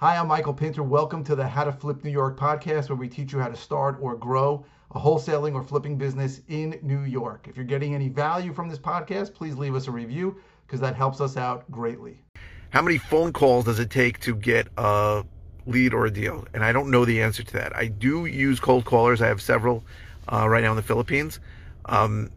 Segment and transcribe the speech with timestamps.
[0.00, 0.84] Hi, I'm Michael Pinter.
[0.84, 3.56] Welcome to the How to Flip New York podcast, where we teach you how to
[3.56, 7.48] start or grow a wholesaling or flipping business in New York.
[7.48, 10.94] If you're getting any value from this podcast, please leave us a review because that
[10.94, 12.22] helps us out greatly.
[12.70, 15.24] How many phone calls does it take to get a
[15.66, 16.46] lead or a deal?
[16.54, 17.74] And I don't know the answer to that.
[17.74, 19.20] I do use cold callers.
[19.20, 19.82] I have several
[20.32, 21.40] uh, right now in the Philippines.
[21.86, 22.30] Um,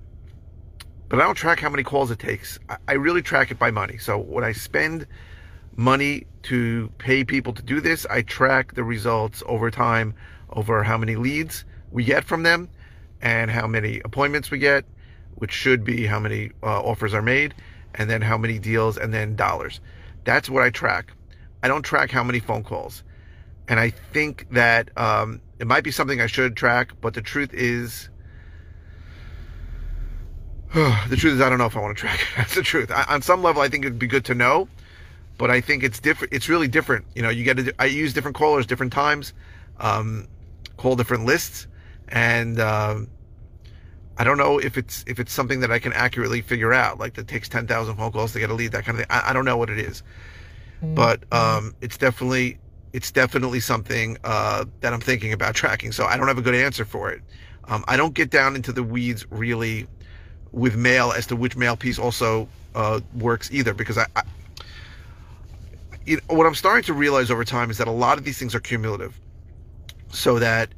[1.10, 2.58] but I don't track how many calls it takes.
[2.88, 4.00] I really track it by money.
[4.00, 5.06] So when I spend
[5.76, 10.14] money to pay people to do this, I track the results over time,
[10.50, 12.70] over how many leads we get from them
[13.22, 14.86] and how many appointments we get,
[15.36, 17.54] which should be how many uh, offers are made,
[17.96, 19.80] and then how many deals, and then dollars.
[20.24, 21.14] That's what I track.
[21.64, 23.04] I don't track how many phone calls.
[23.68, 27.54] And I think that um, it might be something I should track, but the truth
[27.54, 28.10] is,
[30.74, 32.28] the truth is, I don't know if I want to track it.
[32.38, 32.92] That's the truth.
[32.92, 34.68] I, on some level, I think it'd be good to know,
[35.42, 36.32] but I think it's different.
[36.32, 37.04] It's really different.
[37.16, 39.34] You know, you get to, I use different callers, different times,
[39.80, 40.28] um,
[40.78, 41.66] call different lists,
[42.10, 43.08] and um,
[44.20, 47.00] I don't know if it's if it's something that I can accurately figure out.
[47.00, 49.08] Like that takes ten thousand phone calls to get a lead, that kind of thing.
[49.10, 50.04] I, I don't know what it is,
[50.80, 50.94] mm-hmm.
[50.94, 52.60] but um, it's definitely
[52.94, 55.92] it's definitely something uh, that I'm thinking about tracking.
[55.92, 57.24] So I don't have a good answer for it.
[57.64, 59.88] Um, I don't get down into the weeds really
[60.52, 64.22] with mail as to which mail piece also uh, works either because I, I
[66.06, 68.38] you know, what I'm starting to realize over time is that a lot of these
[68.38, 69.20] things are cumulative
[70.10, 70.74] so that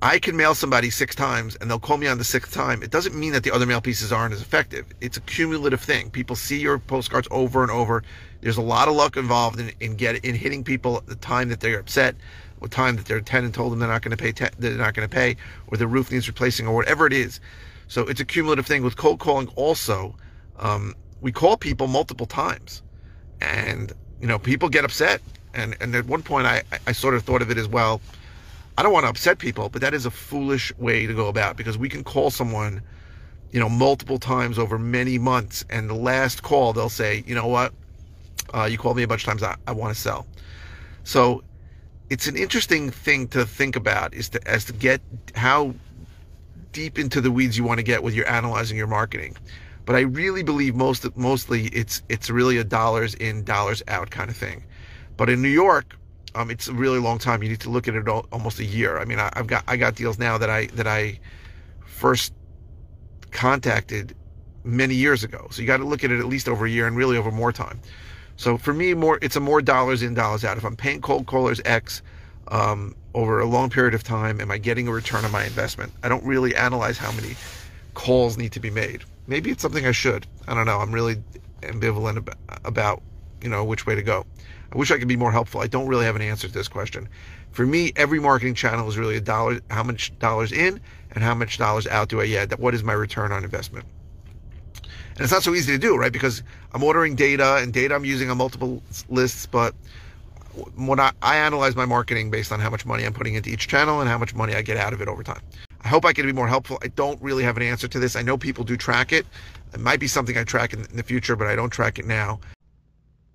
[0.00, 2.82] I can mail somebody six times and they'll call me on the sixth time.
[2.82, 4.86] It doesn't mean that the other mail pieces aren't as effective.
[5.00, 6.10] It's a cumulative thing.
[6.10, 8.04] People see your postcards over and over.
[8.40, 11.58] There's a lot of luck involved in, in in hitting people at the time that
[11.58, 12.14] they're upset,
[12.60, 14.94] or time that their tenant told them they're not going to pay, te- they're not
[14.94, 17.40] going to pay, or the roof needs replacing, or whatever it is.
[17.88, 19.48] So it's a cumulative thing with cold calling.
[19.56, 20.14] Also,
[20.58, 22.82] um, we call people multiple times,
[23.40, 25.20] and you know people get upset.
[25.54, 28.00] And and at one point, I I sort of thought of it as well.
[28.76, 31.56] I don't want to upset people, but that is a foolish way to go about
[31.56, 32.80] because we can call someone,
[33.50, 37.48] you know, multiple times over many months, and the last call they'll say, you know
[37.48, 37.72] what,
[38.54, 39.42] uh, you called me a bunch of times.
[39.42, 40.26] I, I want to sell.
[41.02, 41.42] So
[42.10, 45.00] it's an interesting thing to think about is to as to get
[45.34, 45.74] how
[46.72, 49.36] deep into the weeds you want to get with your analyzing your marketing.
[49.88, 54.28] But I really believe most mostly it's it's really a dollars in dollars out kind
[54.28, 54.62] of thing.
[55.16, 55.96] But in New York,
[56.34, 57.42] um, it's a really long time.
[57.42, 58.98] You need to look at it all, almost a year.
[58.98, 61.18] I mean, I, have got I got deals now that I that I
[61.86, 62.34] first
[63.30, 64.14] contacted
[64.62, 65.48] many years ago.
[65.50, 67.30] So you got to look at it at least over a year and really over
[67.30, 67.80] more time.
[68.36, 70.58] So for me, more it's a more dollars in dollars out.
[70.58, 72.02] If I'm paying cold callers X,
[72.48, 74.38] um, over a long period of time?
[74.38, 75.94] Am I getting a return on my investment?
[76.02, 77.36] I don't really analyze how many
[77.94, 79.02] calls need to be made.
[79.28, 80.26] Maybe it's something I should.
[80.48, 80.78] I don't know.
[80.78, 81.22] I'm really
[81.60, 82.34] ambivalent
[82.64, 83.02] about,
[83.42, 84.24] you know, which way to go.
[84.72, 85.60] I wish I could be more helpful.
[85.60, 87.08] I don't really have an answer to this question.
[87.52, 90.80] For me, every marketing channel is really a dollar, how much dollars in
[91.12, 92.58] and how much dollars out do I get?
[92.58, 93.84] What is my return on investment?
[94.74, 96.12] And it's not so easy to do, right?
[96.12, 99.74] Because I'm ordering data and data I'm using on multiple lists, but
[100.74, 103.68] when I, I analyze my marketing based on how much money I'm putting into each
[103.68, 105.40] channel and how much money I get out of it over time.
[105.88, 106.78] I hope I can be more helpful.
[106.82, 108.14] I don't really have an answer to this.
[108.14, 109.24] I know people do track it.
[109.72, 112.40] It might be something I track in, the future, but I don't track it now.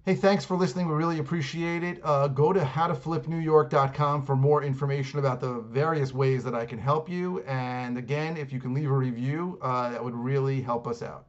[0.05, 0.87] Hey, thanks for listening.
[0.87, 1.99] We really appreciate it.
[2.03, 7.09] Uh, go to howtoflipnewyork.com for more information about the various ways that I can help
[7.09, 7.39] you.
[7.47, 11.21] And again, if you can leave a review, uh, that would really help us out.